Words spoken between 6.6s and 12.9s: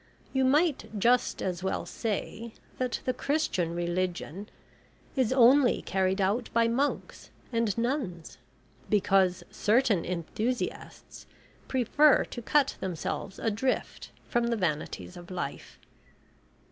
monks and nuns, because certain enthusiasts prefer to cut